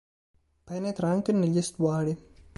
Penetra 0.63 1.09
anche 1.11 1.31
negli 1.31 1.59
estuari. 1.59 2.17